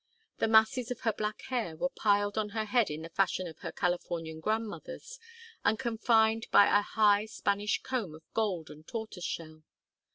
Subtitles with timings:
[0.39, 3.59] The masses of her black hair were piled on her head in the fashion of
[3.59, 5.19] her Californian grandmothers,
[5.63, 9.61] and confined by a high Spanish comb of gold and tortoise shell.